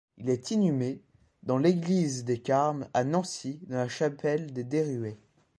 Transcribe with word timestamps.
Il 0.17 0.31
est 0.31 0.49
inhumé 0.49 0.99
dans 1.43 1.59
l'église 1.59 2.23
des 2.25 2.39
Carmes 2.41 2.89
à 2.95 3.03
Nancy 3.03 3.59
dans 3.67 3.77
la 3.77 3.87
chapelle 3.87 4.51
des 4.51 4.63
Deruet. 4.63 5.19